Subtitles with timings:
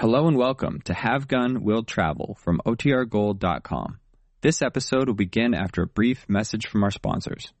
[0.00, 3.98] Hello and welcome to Have Gun Will Travel from OTRGold.com.
[4.40, 7.52] This episode will begin after a brief message from our sponsors.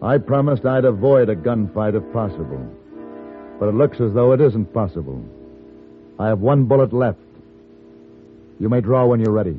[0.00, 2.72] I promised I'd avoid a gunfight if possible.
[3.58, 5.24] But it looks as though it isn't possible.
[6.20, 7.18] I have one bullet left.
[8.60, 9.58] You may draw when you're ready.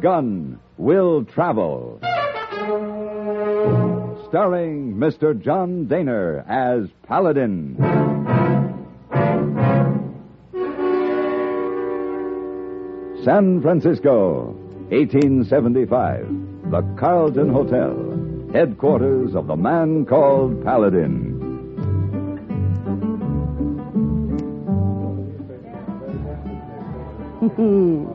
[0.00, 1.98] Gun Will Travel.
[4.28, 5.40] Starring Mr.
[5.40, 7.76] John Dehner as Paladin.
[13.24, 14.52] San Francisco,
[14.90, 16.70] 1875.
[16.70, 21.34] The Carlton Hotel, headquarters of the man called Paladin.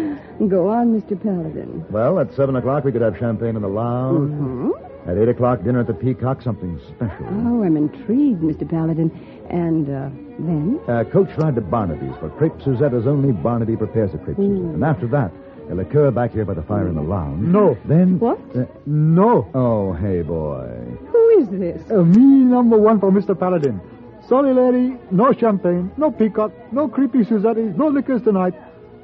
[0.50, 1.22] Go on, Mr.
[1.22, 1.86] Paladin.
[1.90, 4.32] Well, at 7 o'clock, we could have champagne in the lounge.
[4.32, 5.10] Hmm?
[5.10, 7.26] At 8 o'clock, dinner at the Peacock, something special.
[7.30, 8.68] Oh, I'm intrigued, Mr.
[8.70, 9.10] Paladin.
[9.50, 10.80] And uh, then?
[10.88, 14.74] Uh, coach ride to Barnaby's for crepe Suzette as only Barnaby prepares the crepe Suzette.
[14.74, 15.32] And after that,
[15.70, 17.42] a liqueur back here by the fire in the lounge.
[17.48, 17.78] No.
[17.86, 18.20] Then.
[18.20, 18.40] What?
[18.56, 19.48] Uh, No.
[19.54, 20.68] oh, hey, boy.
[21.12, 21.82] Who is this?
[21.92, 23.38] Uh, me number one for Mr.
[23.40, 23.80] Paladin.
[24.28, 24.98] Sorry, lady.
[25.12, 28.56] No champagne, no peacock, no creepy Suzettis, no liquors tonight.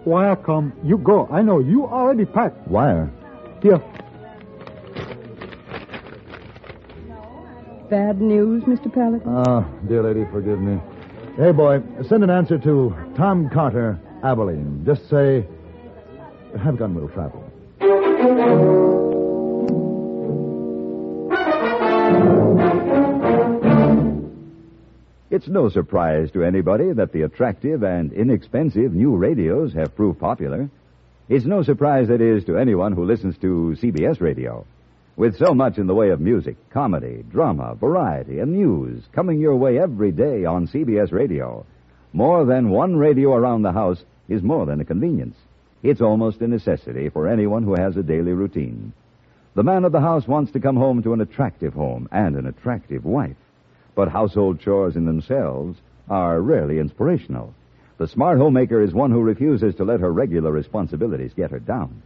[0.06, 0.74] Wire come.
[0.84, 1.28] You go.
[1.32, 1.60] I know.
[1.60, 2.68] You already packed.
[2.68, 3.10] Wire.
[3.62, 3.82] Here.
[7.90, 8.92] Bad news, Mr.
[8.92, 9.22] Paladin?
[9.26, 10.80] Oh, ah, dear lady, forgive me.
[11.36, 14.84] Hey, boy, send an answer to Tom Carter, Abilene.
[14.86, 15.46] Just say,
[16.64, 17.42] have gun will travel.
[25.42, 30.70] It's no surprise to anybody that the attractive and inexpensive new radios have proved popular.
[31.30, 34.68] It's no surprise, that is, to anyone who listens to CBS radio.
[35.16, 39.56] With so much in the way of music, comedy, drama, variety, and news coming your
[39.56, 41.66] way every day on CBS radio,
[42.14, 45.38] more than one radio around the house is more than a convenience.
[45.82, 48.94] It's almost a necessity for anyone who has a daily routine.
[49.56, 52.46] The man of the house wants to come home to an attractive home and an
[52.46, 53.38] attractive wife.
[53.96, 55.80] But household chores in themselves
[56.10, 57.54] are rarely inspirational.
[57.98, 62.02] The smart homemaker is one who refuses to let her regular responsibilities get her down.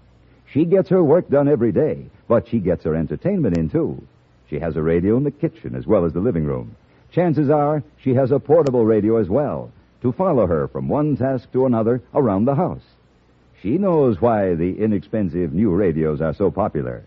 [0.46, 4.02] She gets her work done every day, but she gets her entertainment in too.
[4.50, 6.76] She has a radio in the kitchen as well as the living room.
[7.12, 9.72] Chances are she has a portable radio as well
[10.02, 12.84] to follow her from one task to another around the house.
[13.62, 17.04] She knows why the inexpensive new radios are so popular.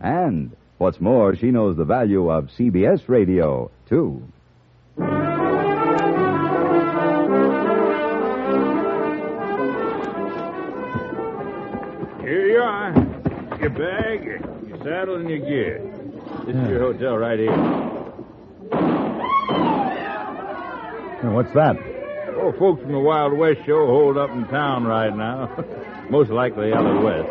[0.00, 4.22] And what's more, she knows the value of CBS radio, too.
[12.22, 12.94] Here you are.
[13.60, 15.82] Your bag, your saddle, and your gear.
[16.46, 17.52] This is your hotel right here.
[21.20, 21.76] Hey, What's that?
[22.36, 25.54] Oh, folks from the Wild West show hold up in town right now.
[26.10, 27.30] Most likely Ella West.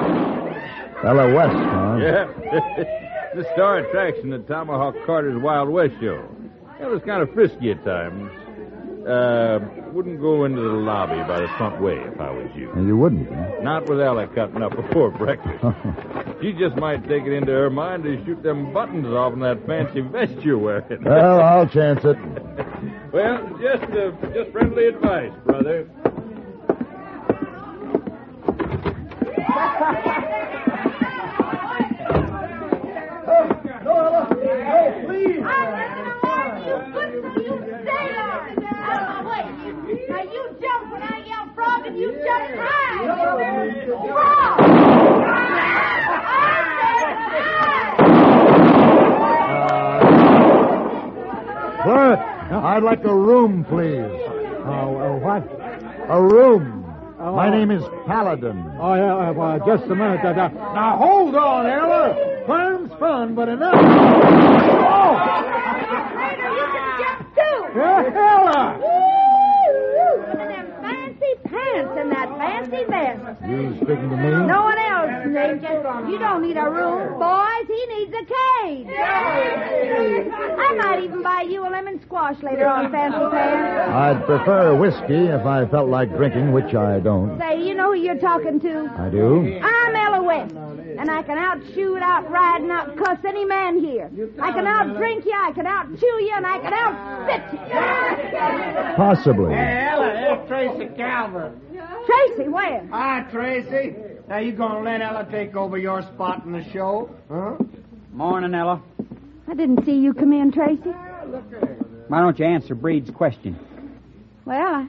[1.03, 1.97] Ella West, huh?
[1.99, 3.31] Yeah.
[3.35, 6.23] the star attraction at Tomahawk Carter's Wild West show.
[6.81, 8.31] It was kind of frisky at times.
[9.07, 9.59] Uh,
[9.93, 12.71] wouldn't go into the lobby by the front way if I was you.
[12.71, 13.61] And you wouldn't, huh?
[13.61, 15.63] Not with Ella cutting up before breakfast.
[16.41, 19.65] she just might take it into her mind to shoot them buttons off in that
[19.65, 21.03] fancy vest you're wearing.
[21.03, 22.17] well, I'll chance it.
[23.11, 25.87] Well, just uh, just friendly advice, brother.
[40.09, 43.05] Now you jump when I yell frog and you jump high.
[44.07, 44.61] Frog!
[51.83, 52.19] Clerk,
[52.81, 54.09] I'd like a room, please.
[54.65, 55.43] Oh, uh, what?
[56.09, 56.83] A room.
[57.19, 57.35] Oh.
[57.35, 58.57] My name is Paladin.
[58.79, 60.25] Oh, yeah, uh, well, just a minute.
[60.25, 62.43] Uh, uh, now, hold on, Ella.
[62.47, 63.75] Fun's fun, but enough.
[63.75, 65.13] Oh!
[66.41, 67.77] You can jump too.
[67.77, 69.10] Yeah, Ella!
[71.83, 71.91] Woo!
[71.91, 73.41] And them fancy pants and that fancy vest.
[73.49, 74.29] You speaking to me?
[74.47, 76.09] No one else, Major.
[76.09, 77.67] You don't need a room, boys.
[77.67, 78.87] He needs a cage.
[80.57, 83.91] I might even buy you a lemon squash later on, Fancy Pants?
[83.91, 87.39] I'd prefer whiskey if I felt like drinking, which I don't.
[87.39, 88.89] Say, you know who you're talking to?
[88.97, 89.59] I do.
[89.63, 94.09] I'm Ella West, and I can outshoot, outride, and outcuss any man here.
[94.41, 98.95] I can outdrink you, I can outchew you, and I can outspit you.
[98.95, 99.53] Possibly.
[99.53, 101.53] Hey, Ella, it's Tracy Calvert.
[102.05, 102.87] Tracy, where?
[102.91, 103.95] Hi, Tracy.
[104.27, 107.09] Now, you gonna let Ella take over your spot in the show?
[107.29, 107.57] Huh?
[108.13, 108.81] Morning, Ella.
[109.47, 110.81] I didn't see you come in, Tracy.
[110.93, 111.25] Ah,
[112.07, 113.57] Why don't you answer Breed's question?
[114.45, 114.87] Well, I,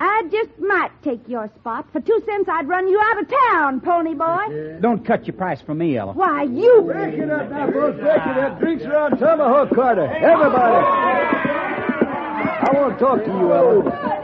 [0.00, 1.86] I just might take your spot.
[1.92, 4.78] For two cents, I'd run you out of town, pony boy.
[4.80, 6.12] Don't cut your price for me, Ella.
[6.12, 6.82] Why, you...
[6.86, 7.98] Break it up now, folks.
[8.00, 8.58] Break it up.
[8.58, 10.06] Drinks are on Tomahawk Carter.
[10.06, 10.86] Everybody.
[12.58, 14.15] I want to talk to you, Ella.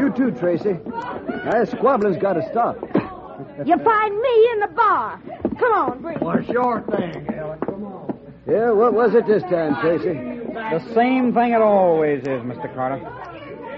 [0.00, 0.78] You too, Tracy.
[0.86, 2.78] Now, this squabbling's got to stop.
[3.64, 5.20] You find me in the bar.
[5.58, 6.14] Come on, Bree.
[6.20, 7.58] Well, sure thing, Ella.
[7.64, 8.22] Come on.
[8.46, 10.12] Yeah, what was it this time, Tracy?
[10.54, 12.72] The same thing it always is, Mr.
[12.74, 13.00] Carter.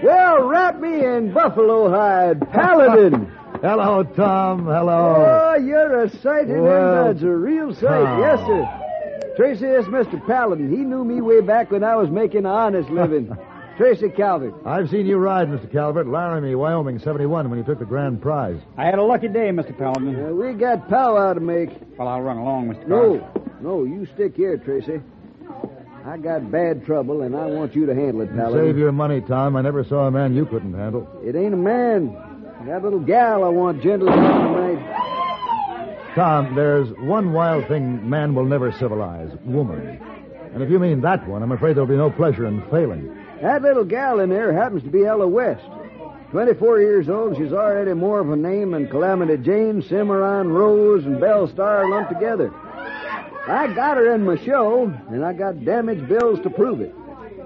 [0.03, 3.25] Well, wrap me in buffalo hide, Paladin.
[3.61, 4.65] Hello, Tom.
[4.65, 5.51] Hello.
[5.55, 8.03] Oh, you're a sight, and Well, that's a real sight.
[8.03, 8.19] Tom.
[8.19, 9.33] Yes, sir.
[9.37, 10.25] Tracy, this Mr.
[10.27, 10.69] Paladin.
[10.69, 13.35] He knew me way back when I was making an honest living.
[13.77, 14.53] Tracy Calvert.
[14.65, 15.71] I've seen you ride, Mr.
[15.71, 18.59] Calvert, Laramie, Wyoming, 71, when you took the grand prize.
[18.77, 19.75] I had a lucky day, Mr.
[19.75, 20.15] Paladin.
[20.15, 21.69] Uh, we got powwow to make.
[21.97, 22.87] Well, I'll run along, Mr.
[22.87, 22.89] Carter.
[22.89, 23.31] No,
[23.61, 25.01] no, you stick here, Tracy.
[26.05, 28.67] I got bad trouble, and I want you to handle it, Paladin.
[28.67, 29.55] Save your money, Tom.
[29.55, 31.07] I never saw a man you couldn't handle.
[31.23, 32.13] It ain't a man.
[32.65, 34.99] That little gal I want gentle tonight.
[36.15, 39.99] Tom, there's one wild thing man will never civilize woman.
[40.53, 43.17] And if you mean that one, I'm afraid there'll be no pleasure in failing.
[43.43, 45.65] That little gal in there happens to be Ella West.
[46.31, 51.19] 24 years old, she's already more of a name than Calamity Jane, Cimarron Rose, and
[51.19, 52.53] Belle Starr lumped together.
[53.45, 56.95] I got her in my show, and I got damage bills to prove it.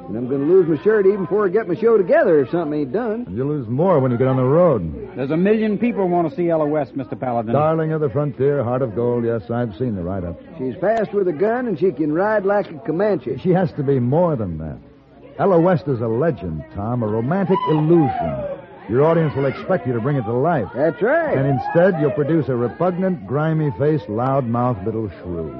[0.07, 2.51] And I'm going to lose my shirt even before I get my show together if
[2.51, 3.25] something ain't done.
[3.25, 5.15] And you'll lose more when you get on the road.
[5.15, 7.19] There's a million people want to see Ella West, Mr.
[7.19, 7.53] Paladin.
[7.53, 10.39] Darling of the frontier, heart of gold, yes, I've seen the write-up.
[10.59, 13.39] She's fast with a gun, and she can ride like a Comanche.
[13.39, 14.77] She has to be more than that.
[15.39, 18.43] Ella West is a legend, Tom, a romantic illusion.
[18.89, 20.67] Your audience will expect you to bring it to life.
[20.73, 21.37] That's right.
[21.37, 25.53] And instead, you'll produce a repugnant, grimy-faced, loud-mouthed little shrew.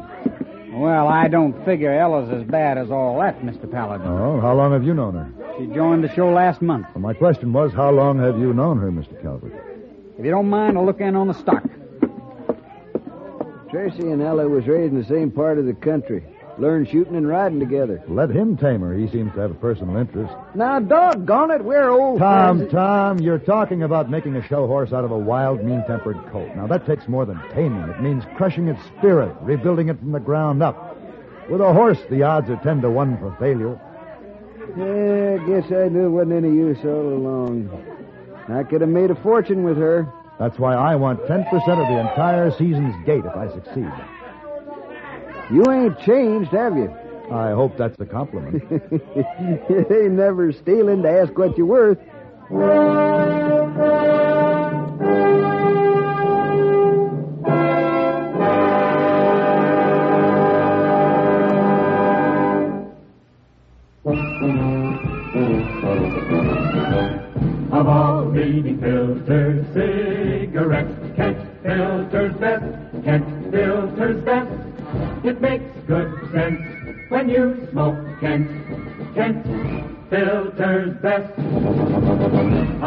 [0.74, 3.70] Well, I don't figure Ella's as bad as all that, Mr.
[3.70, 4.08] Paladin.
[4.08, 5.56] Oh, how long have you known her?
[5.60, 6.88] She joined the show last month.
[6.96, 9.22] Well, my question was, how long have you known her, Mr.
[9.22, 9.54] Calvert?
[10.18, 11.64] If you don't mind, I'll look in on the stock.
[13.70, 16.24] Tracy and Ella was raised in the same part of the country.
[16.60, 18.02] Learned shooting and riding together.
[18.08, 18.94] Let him tame her.
[18.94, 20.34] He seems to have a personal interest.
[20.56, 22.72] Now, doggone it, we're old Tom, friends.
[22.72, 26.56] Tom, you're talking about making a show horse out of a wild, mean-tempered colt.
[26.56, 27.88] Now, that takes more than taming.
[27.90, 30.98] It means crushing its spirit, rebuilding it from the ground up.
[31.48, 33.80] With a horse, the odds are ten to one for failure.
[34.76, 37.70] Yeah, I guess I knew it wasn't any use all along.
[38.50, 40.12] I could have made a fortune with her.
[40.40, 43.92] That's why I want 10% of the entire season's gate if I succeed.
[45.50, 46.94] You ain't changed, have you?
[47.32, 48.64] I hope that's a compliment.
[48.72, 51.98] it ain't never stealing to ask what you're worth.
[67.72, 72.97] Of all leading filters, cigarettes, Kent filters best,
[77.38, 78.50] you smoke Kent,
[79.14, 79.46] Kent
[80.10, 81.32] filters best.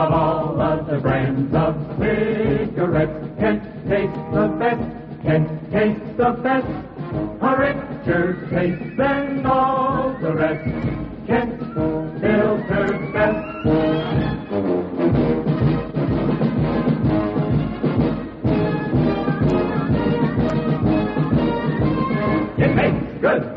[0.01, 4.83] Of all of the brands of cigarettes, Kent tastes the best,
[5.23, 6.67] Kent tastes the best.
[7.43, 10.65] A richer taste than all the rest,
[11.29, 11.61] Kent
[12.21, 13.47] filters best.
[23.21, 23.50] Good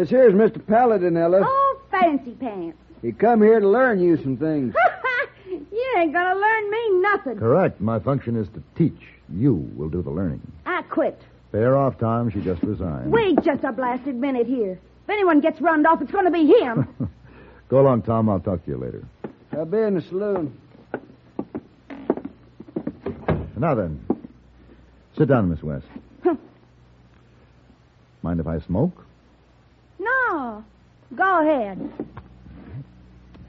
[0.00, 0.66] This here's Mr.
[0.66, 1.42] Paladin, Ella.
[1.44, 2.78] Oh, fancy pants.
[3.02, 4.74] He come here to learn you some things.
[5.46, 7.38] you ain't gonna learn me nothing.
[7.38, 7.82] Correct.
[7.82, 8.98] My function is to teach.
[9.28, 10.40] You will do the learning.
[10.64, 11.20] I quit.
[11.52, 12.30] Fair off, Tom.
[12.30, 13.12] She just resigned.
[13.12, 14.80] Wait just a blasted minute here.
[15.04, 16.88] If anyone gets runned off, it's gonna be him.
[17.68, 18.30] Go along, Tom.
[18.30, 19.04] I'll talk to you later.
[19.52, 20.58] I'll be in the saloon.
[23.54, 24.02] Now then,
[25.18, 25.84] sit down, Miss West.
[28.22, 29.04] Mind if I smoke?
[30.30, 30.64] No.
[31.16, 31.92] Go ahead.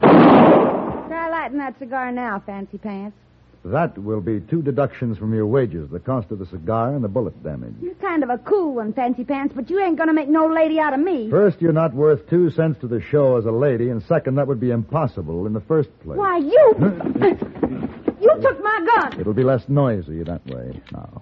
[0.02, 3.16] Try lighting that cigar now, Fancy Pants.
[3.64, 7.08] That will be two deductions from your wages the cost of the cigar and the
[7.08, 7.76] bullet damage.
[7.80, 10.80] You're kind of a cool one, Fancy Pants, but you ain't gonna make no lady
[10.80, 11.30] out of me.
[11.30, 14.48] First, you're not worth two cents to the show as a lady, and second, that
[14.48, 16.18] would be impossible in the first place.
[16.18, 16.74] Why, you.
[18.20, 19.20] you took my gun.
[19.20, 20.82] It'll be less noisy that way.
[20.92, 21.22] Now,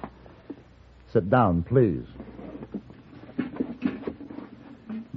[1.11, 2.05] sit down, please.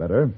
[0.03, 0.33] Better.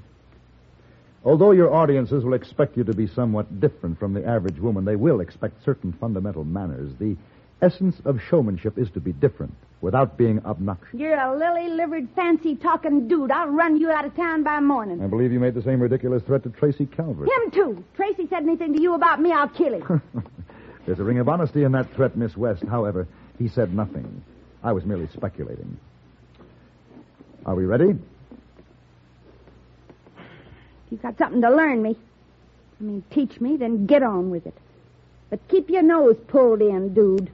[1.23, 4.95] Although your audiences will expect you to be somewhat different from the average woman, they
[4.95, 6.91] will expect certain fundamental manners.
[6.99, 7.17] The
[7.63, 10.93] essence of showmanship is to be different without being obnoxious.
[10.93, 13.31] You're a lily livered, fancy talking dude.
[13.31, 15.03] I'll run you out of town by morning.
[15.03, 17.27] I believe you made the same ridiculous threat to Tracy Calvert.
[17.27, 17.83] Him, too.
[17.95, 20.03] Tracy said anything to you about me, I'll kill him.
[20.85, 22.61] There's a ring of honesty in that threat, Miss West.
[22.69, 23.07] However,
[23.39, 24.23] he said nothing.
[24.63, 25.79] I was merely speculating.
[27.47, 27.95] Are we ready?
[30.85, 31.95] If you've got something to learn me,
[32.79, 34.53] I mean, teach me, then get on with it.
[35.29, 37.31] But keep your nose pulled in, dude.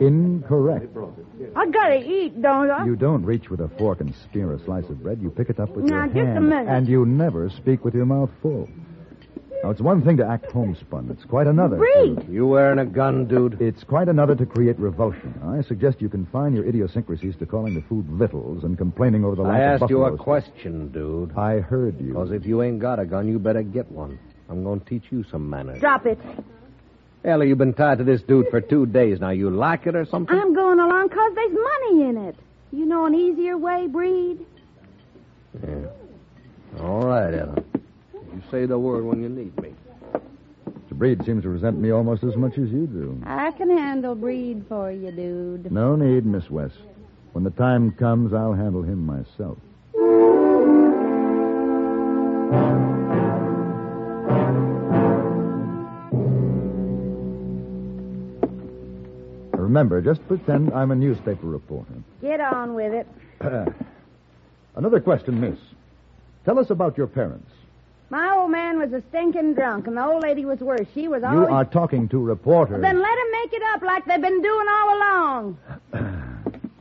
[0.00, 0.94] Incorrect.
[1.54, 2.84] I gotta eat, don't I?
[2.84, 5.20] You don't reach with a fork and spear a slice of bread.
[5.22, 6.48] You pick it up with Now, your just a hand.
[6.50, 6.68] minute.
[6.68, 8.68] And you never speak with your mouth full.
[9.62, 11.08] Now, it's one thing to act homespun.
[11.10, 11.76] It's quite another.
[11.76, 12.28] Breed.
[12.28, 13.60] You wearing a gun, dude?
[13.60, 15.34] It's quite another to create revulsion.
[15.44, 19.42] I suggest you confine your idiosyncrasies to calling the food vittles and complaining over the
[19.42, 21.36] lack I of asked you a question, dude.
[21.36, 22.08] I heard you.
[22.08, 24.18] Because if you ain't got a gun, you better get one.
[24.48, 25.80] I'm going to teach you some manners.
[25.80, 26.18] Drop it.
[27.24, 29.30] Ellie, you've been tied to this dude for two days now.
[29.30, 30.38] You like it or something?
[30.38, 32.36] I'm going along 'cause there's money in it.
[32.70, 34.46] You know an easier way, Breed?
[35.66, 35.86] Yeah.
[36.80, 37.64] All right, Ellen.
[38.36, 39.72] You say the word when you need me.
[40.68, 40.90] Mr.
[40.90, 43.18] Breed seems to resent me almost as much as you do.
[43.24, 45.72] I can handle Breed for you, dude.
[45.72, 46.76] No need, Miss West.
[47.32, 49.56] When the time comes, I'll handle him myself.
[59.58, 61.94] Remember, just pretend I'm a newspaper reporter.
[62.20, 63.06] Get on with it.
[64.76, 65.58] Another question, miss.
[66.44, 67.50] Tell us about your parents.
[68.08, 70.86] My old man was a stinking drunk, and the old lady was worse.
[70.94, 71.48] She was always.
[71.48, 72.80] You are talking to reporters.
[72.80, 75.58] Then let 'em make it up like they've been doing all along.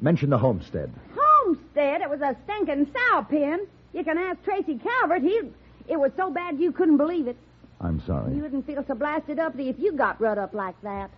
[0.00, 0.92] Mention the homestead.
[1.16, 3.66] Homestead, it was a stinking sow pen.
[3.92, 5.22] You can ask Tracy Calvert.
[5.22, 5.40] He,
[5.88, 7.36] it was so bad you couldn't believe it.
[7.80, 8.34] I'm sorry.
[8.34, 11.10] You wouldn't feel so blasted uppity if you got rut up like that.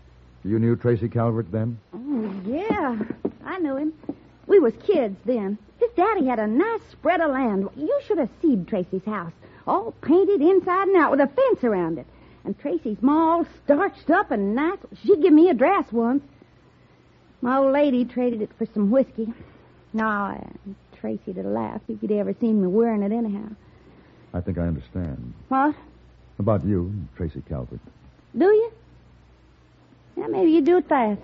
[0.45, 1.79] You knew Tracy Calvert then?
[1.93, 2.97] Oh, yeah.
[3.45, 3.93] I knew him.
[4.47, 5.59] We was kids then.
[5.79, 7.69] His daddy had a nice spread of land.
[7.77, 9.33] You should have seen Tracy's house.
[9.67, 12.07] All painted inside and out with a fence around it.
[12.45, 14.79] And Tracy's ma all starched up and nice.
[15.03, 16.23] She give me a dress once.
[17.43, 19.33] My old lady traded it for some whiskey.
[19.93, 20.39] No,
[21.01, 23.49] Tracy'd have laughed if he'd ever seen me wearing it anyhow.
[24.33, 25.35] I think I understand.
[25.49, 25.75] What?
[26.39, 27.81] About you, Tracy Calvert.
[28.37, 28.73] Do you?
[30.17, 31.21] Yeah, maybe you do it fast.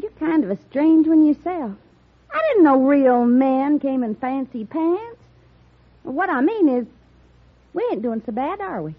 [0.00, 1.72] You're kind of a strange one yourself.
[2.32, 5.18] I didn't know real men came in fancy pants.
[6.02, 6.86] What I mean is,
[7.72, 8.94] we ain't doing so bad, are we?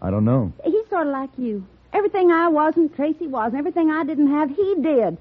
[0.00, 0.52] I don't know.
[0.64, 1.64] He's sort of like you.
[1.92, 5.18] Everything I wasn't, Tracy was, and everything I didn't have, he did.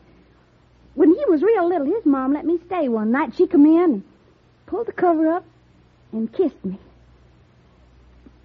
[0.95, 3.33] When he was real little, his mom let me stay one night.
[3.35, 4.03] She come in and
[4.65, 5.45] pulled the cover up
[6.11, 6.77] and kissed me.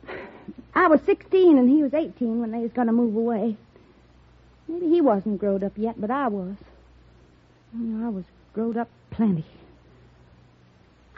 [0.75, 3.57] I was 16 and he was 18 when they was going to move away.
[4.69, 6.57] Maybe he wasn't growed up yet, but I was.
[7.73, 8.25] You know, I was
[8.57, 9.45] growed up plenty.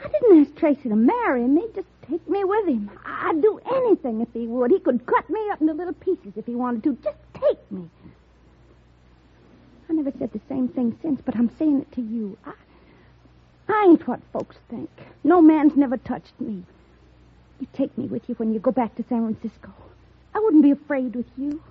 [0.03, 2.91] I didn't ask Tracy to marry me, just take me with him.
[3.05, 4.71] I'd do anything if he would.
[4.71, 6.97] He could cut me up into little pieces if he wanted to.
[7.01, 7.89] Just take me.
[9.89, 12.37] I never said the same thing since, but I'm saying it to you.
[12.45, 12.51] I,
[13.69, 14.89] I ain't what folks think.
[15.23, 16.63] No man's never touched me.
[17.61, 19.73] You take me with you when you go back to San Francisco.
[20.35, 21.63] I wouldn't be afraid with you.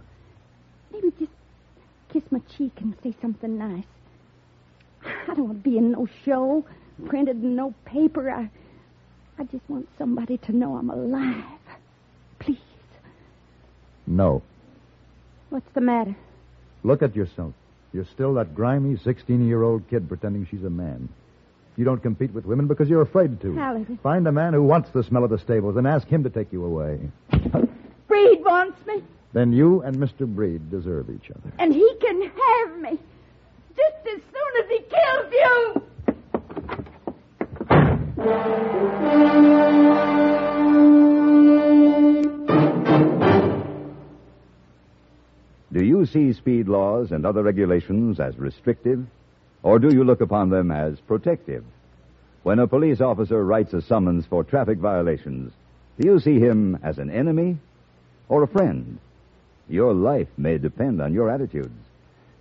[0.91, 1.33] Maybe just
[2.09, 3.85] kiss my cheek and say something nice.
[5.05, 6.65] I don't want to be in no show,
[7.07, 8.31] printed in no paper.
[8.31, 8.51] I,
[9.39, 11.45] I just want somebody to know I'm alive.
[12.39, 12.59] Please.
[14.07, 14.43] No.
[15.51, 16.15] What's the matter?
[16.83, 17.53] Look at yourself.
[17.93, 21.09] You're still that grimy 16 year old kid pretending she's a man.
[21.77, 23.97] You don't compete with women because you're afraid to.
[24.03, 26.53] Find a man who wants the smell of the stables and ask him to take
[26.53, 26.99] you away.
[28.09, 29.03] Breed wants me,
[29.33, 30.27] Then you and Mr.
[30.27, 31.53] Breed deserve each other.
[31.59, 32.99] and he can have me.
[33.79, 35.83] Just as soon as he kills you.
[45.73, 49.07] Do you see speed laws and other regulations as restrictive,
[49.63, 51.65] or do you look upon them as protective?
[52.43, 55.53] When a police officer writes a summons for traffic violations,
[56.01, 57.59] do you see him as an enemy
[58.29, 58.99] or a friend?
[59.69, 61.88] Your life may depend on your attitudes.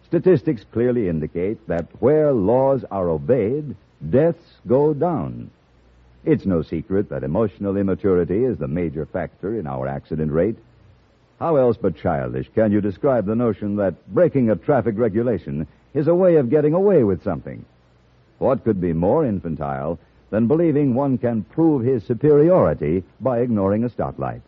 [0.07, 3.75] Statistics clearly indicate that where laws are obeyed,
[4.09, 5.51] deaths go down.
[6.23, 10.55] It's no secret that emotional immaturity is the major factor in our accident rate.
[11.39, 16.07] How else but childish can you describe the notion that breaking a traffic regulation is
[16.07, 17.65] a way of getting away with something?
[18.39, 19.99] What could be more infantile
[20.29, 24.41] than believing one can prove his superiority by ignoring a stoplight?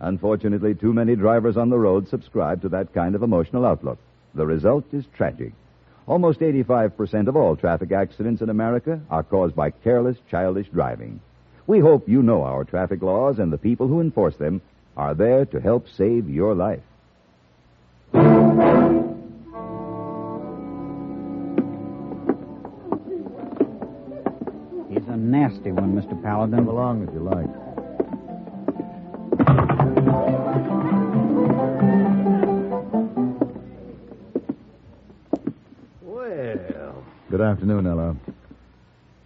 [0.00, 3.98] Unfortunately, too many drivers on the road subscribe to that kind of emotional outlook.
[4.34, 5.52] The result is tragic.
[6.06, 11.20] Almost 85% of all traffic accidents in America are caused by careless, childish driving.
[11.66, 14.62] We hope you know our traffic laws and the people who enforce them
[14.96, 16.82] are there to help save your life.
[24.90, 26.20] He's a nasty one, Mr.
[26.22, 26.56] Paladin.
[26.56, 27.61] Come along if you like.
[36.22, 37.04] Well.
[37.32, 38.14] Good afternoon, Ella.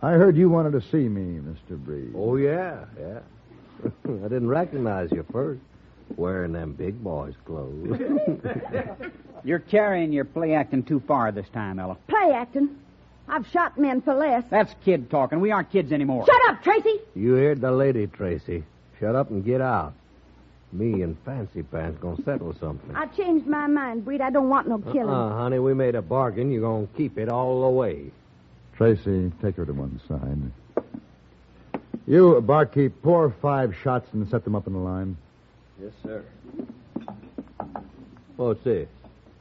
[0.00, 1.76] I heard you wanted to see me, Mr.
[1.76, 2.14] Breed.
[2.16, 3.18] Oh, yeah, yeah.
[4.06, 5.60] I didn't recognize you first.
[6.16, 8.00] Wearing them big boys' clothes.
[9.44, 11.98] You're carrying your play acting too far this time, Ella.
[12.08, 12.78] Play acting.
[13.28, 14.44] I've shot men for less.
[14.48, 15.40] That's kid talking.
[15.40, 16.24] We aren't kids anymore.
[16.24, 17.00] Shut up, Tracy.
[17.14, 18.64] you heard the lady, Tracy.
[19.00, 19.92] Shut up and get out.
[20.72, 22.94] Me and Fancy Pants gonna settle something.
[22.94, 24.20] I changed my mind, Breed.
[24.20, 25.08] I don't want no killing.
[25.08, 26.50] Uh, honey, we made a bargain.
[26.50, 28.10] You're gonna keep it all the way.
[28.76, 30.84] Tracy, take her to one side.
[32.06, 35.16] You, barkeep, pour five shots and set them up in a line.
[35.80, 36.24] Yes, sir.
[38.36, 38.88] What's this?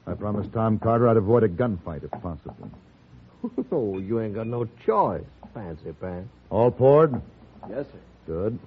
[0.08, 2.72] I promised Tom Carter I'd avoid a gunfight if possible.
[3.72, 6.29] oh, you ain't got no choice, Fancy Pants.
[6.50, 7.22] All poured?
[7.70, 8.00] Yes, sir.
[8.27, 8.60] Good.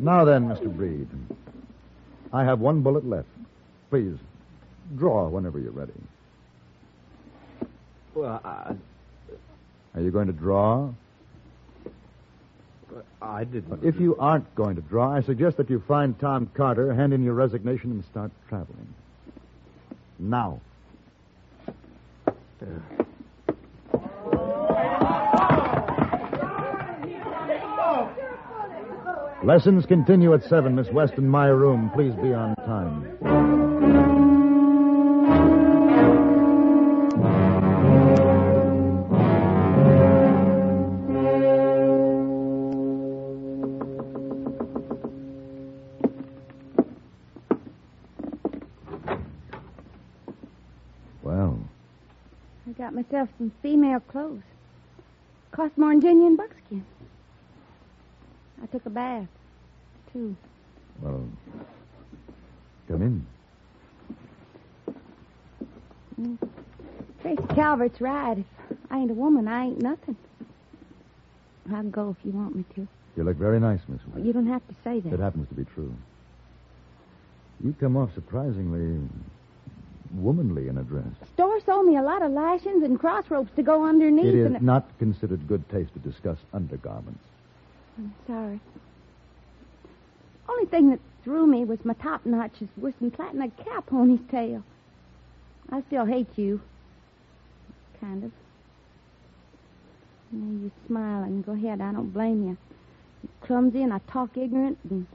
[0.00, 0.74] Now then, Mr.
[0.74, 1.08] Breed.
[2.32, 3.28] I have one bullet left.
[3.90, 4.16] Please,
[4.96, 5.92] draw whenever you're ready.
[8.14, 8.74] Well, I,
[9.94, 10.90] Are you going to draw?
[13.20, 13.84] I didn't.
[13.84, 17.22] If you aren't going to draw, I suggest that you find Tom Carter, hand in
[17.22, 18.94] your resignation, and start traveling.
[20.18, 20.60] Now.
[21.66, 22.64] Uh,
[29.44, 31.90] Lessons continue at 7, Miss West, in my room.
[31.94, 33.16] Please be on time.
[51.22, 51.58] Well,
[52.66, 54.42] I got myself some female clothes.
[55.52, 56.57] Cost more than genuine buckskin.
[58.88, 59.28] A bath,
[60.14, 60.34] too.
[61.02, 61.28] well,
[62.88, 63.26] come in.
[66.18, 66.38] Mm.
[67.20, 68.38] Tracy Calvert's right.
[68.38, 68.46] If
[68.90, 70.16] I ain't a woman, I ain't nothing.
[71.70, 72.88] I'll go if you want me to.
[73.14, 74.00] You look very nice, Miss.
[74.24, 75.12] You don't have to say that.
[75.12, 75.94] It happens to be true.
[77.62, 79.06] You come off surprisingly
[80.14, 81.04] womanly in a dress.
[81.34, 84.24] Store sold me a lot of lashings and cross ropes to go underneath.
[84.24, 87.20] It is and not considered good taste to discuss undergarments.
[87.98, 88.60] I'm sorry.
[90.48, 93.80] Only thing that threw me was my top notch is worse than plaiting a cow
[93.80, 94.62] pony's tail.
[95.70, 96.60] I still hate you.
[98.00, 98.32] Kind of.
[100.30, 101.80] Now you smile and go ahead.
[101.80, 102.56] I don't blame you.
[103.22, 105.06] You're clumsy and I talk ignorant and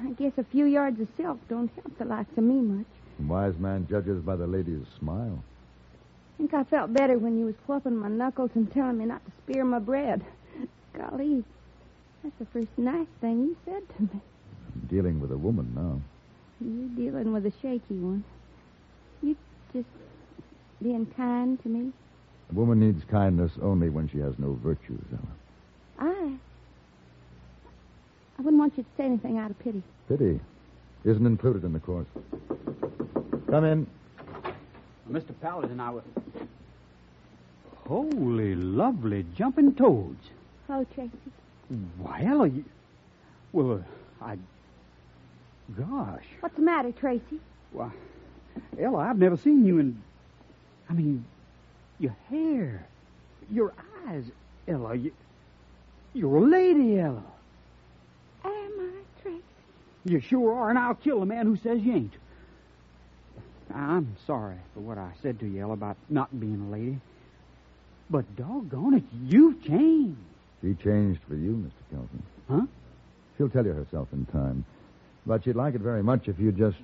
[0.00, 2.86] I guess a few yards of silk don't help the likes of me much.
[3.18, 5.42] A wise man judges by the lady's smile.
[5.42, 9.24] I think I felt better when you was whooping my knuckles and telling me not
[9.24, 10.22] to spear my bread.
[10.94, 11.44] Golly,
[12.22, 14.20] that's the first nice thing you said to me.
[14.74, 16.00] I'm dealing with a woman now.
[16.60, 18.24] You're dealing with a shaky one.
[19.22, 19.36] You
[19.72, 19.88] just
[20.82, 21.92] being kind to me.
[22.50, 26.10] A woman needs kindness only when she has no virtues, Ella.
[26.10, 26.34] I.
[28.38, 29.82] I wouldn't want you to say anything out of pity.
[30.08, 30.40] Pity
[31.04, 32.06] isn't included in the course.
[33.50, 33.86] Come in.
[35.10, 35.32] Mr.
[35.40, 36.04] Paladin, I was.
[37.86, 40.24] Holy, lovely jumping toads.
[40.68, 41.10] Oh, Tracy.
[41.98, 42.64] Why, Ella, you.
[43.52, 43.84] Well,
[44.20, 44.38] uh, I.
[45.76, 46.24] Gosh.
[46.40, 47.40] What's the matter, Tracy?
[47.72, 47.90] Why,
[48.78, 50.02] Ella, I've never seen you in.
[50.90, 51.24] I mean,
[51.98, 52.86] your hair,
[53.50, 53.72] your
[54.06, 54.24] eyes,
[54.68, 54.94] Ella.
[54.94, 55.12] You,
[56.12, 57.22] you're a lady, Ella.
[58.44, 58.90] Am I,
[59.22, 59.42] Tracy?
[60.04, 62.12] You sure are, and I'll kill the man who says you ain't.
[63.74, 67.00] I'm sorry for what I said to you, Ella, about not being a lady.
[68.10, 70.18] But doggone it, you've changed.
[70.62, 71.90] She changed for you, Mr.
[71.90, 72.22] Kelton.
[72.48, 72.66] Huh?
[73.36, 74.64] She'll tell you herself in time.
[75.26, 76.76] But she'd like it very much if you just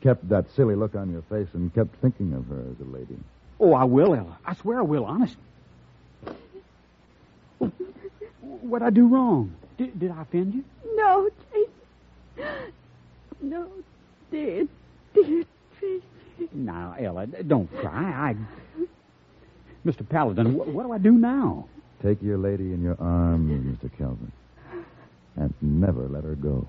[0.00, 3.18] kept that silly look on your face and kept thinking of her as a lady.
[3.60, 4.38] Oh, I will, Ella.
[4.44, 5.36] I swear I will, honest.
[8.62, 9.54] What'd I do wrong?
[9.76, 10.64] Did, did I offend you?
[10.96, 12.50] No, Tracy.
[13.42, 13.68] No,
[14.30, 14.66] dear,
[15.14, 15.44] dear
[15.78, 16.02] Tracy.
[16.52, 18.30] Now, Ella, don't cry.
[18.30, 18.36] I.
[19.86, 20.08] Mr.
[20.08, 21.66] Paladin, what, what do I do now?
[22.04, 23.90] Take your lady in your arms, Mr.
[23.96, 24.30] Kelvin,
[25.36, 26.66] and never let her go.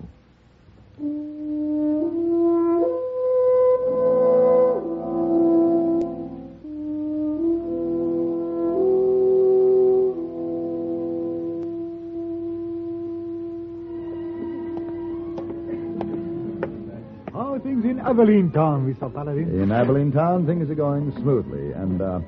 [17.34, 19.14] How are things in Abilene Town, Mr.
[19.14, 19.62] Paladin?
[19.62, 21.74] In Abilene Town, things are going smoothly.
[21.74, 22.22] And uh,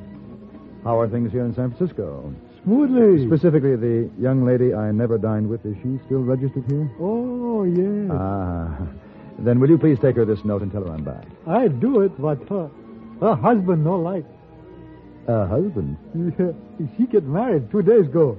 [0.84, 2.34] how are things here in San Francisco?
[2.68, 3.26] Smoothly.
[3.28, 6.92] Specifically, the young lady I never dined with, is she still registered here?
[7.00, 8.12] Oh, yes.
[8.12, 8.78] Ah.
[9.40, 11.24] Then will you please take her this note and tell her I'm back?
[11.48, 12.70] I'd do it, but her,
[13.22, 14.26] her husband no like.
[15.30, 15.96] Uh, husband?
[16.14, 16.52] Yeah,
[16.98, 18.38] she get married two days ago.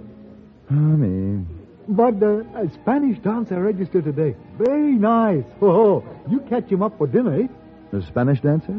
[0.71, 1.47] Ah, me.
[1.89, 4.37] But uh, a Spanish dancer registered today.
[4.59, 5.45] Very nice.
[5.63, 7.47] Oh, you catch him up for dinner, eh?
[7.93, 8.79] The Spanish dancer?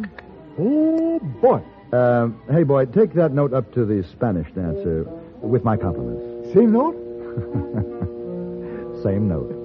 [0.59, 1.63] Oh, boy.
[1.91, 5.07] Um, hey, boy, take that note up to the Spanish dancer
[5.41, 6.53] with my compliments.
[6.53, 6.95] Same note?
[9.03, 9.55] Same note.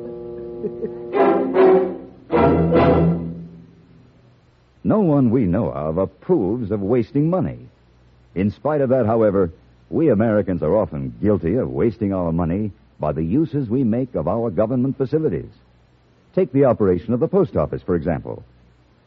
[4.84, 7.58] No one we know of approves of wasting money.
[8.34, 9.50] In spite of that, however,
[9.88, 14.28] we Americans are often guilty of wasting our money by the uses we make of
[14.28, 15.50] our government facilities.
[16.34, 18.44] Take the operation of the post office, for example.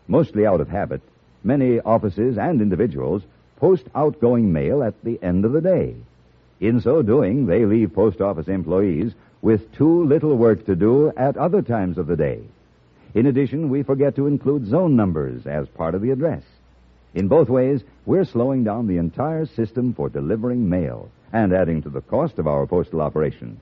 [0.07, 1.01] Mostly out of habit,
[1.43, 3.21] many offices and individuals
[3.57, 5.95] post outgoing mail at the end of the day.
[6.59, 11.37] In so doing, they leave post office employees with too little work to do at
[11.37, 12.41] other times of the day.
[13.13, 16.43] In addition, we forget to include zone numbers as part of the address.
[17.13, 21.89] In both ways, we're slowing down the entire system for delivering mail and adding to
[21.89, 23.59] the cost of our postal operation.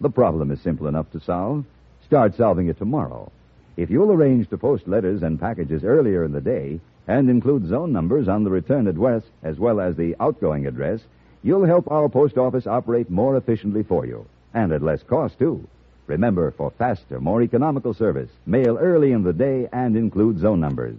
[0.00, 1.64] The problem is simple enough to solve.
[2.06, 3.30] Start solving it tomorrow.
[3.76, 7.92] If you'll arrange to post letters and packages earlier in the day and include zone
[7.92, 11.00] numbers on the return address as well as the outgoing address,
[11.44, 15.68] you'll help our post office operate more efficiently for you and at less cost, too.
[16.06, 20.96] Remember, for faster, more economical service, mail early in the day and include zone numbers.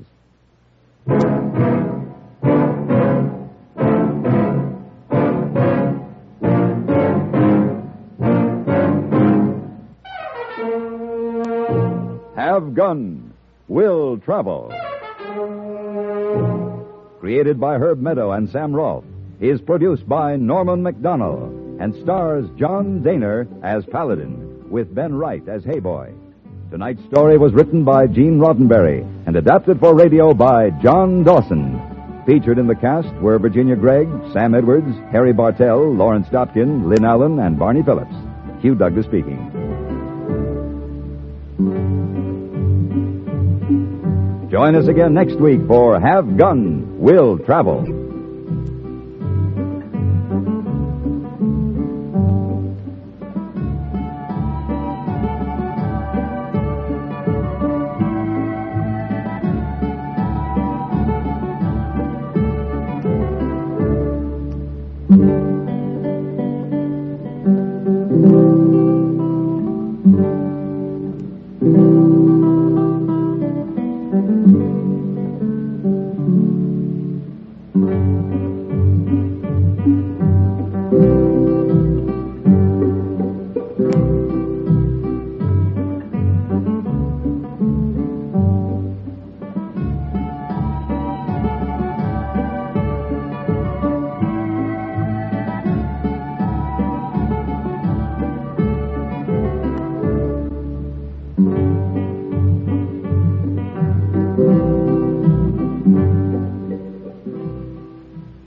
[12.35, 13.33] Have Gun
[13.67, 14.73] Will Travel.
[17.19, 19.05] Created by Herb Meadow and Sam Rolfe,
[19.39, 25.63] is produced by Norman Macdonnell and stars John Dehner as Paladin with Ben Wright as
[25.63, 26.13] Hey Boy.
[26.71, 32.23] Tonight's story was written by Gene Roddenberry and adapted for radio by John Dawson.
[32.25, 37.39] Featured in the cast were Virginia Gregg, Sam Edwards, Harry Bartell, Lawrence Dobkin, Lynn Allen,
[37.39, 38.15] and Barney Phillips.
[38.61, 39.51] Hugh Douglas speaking.
[44.49, 47.94] Join us again next week for Have Gun, Will Travel.